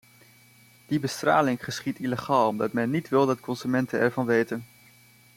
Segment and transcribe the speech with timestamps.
[0.89, 4.65] Die bestraling geschiedt illegaal omdat men niet wil dat consumenten ervan weten.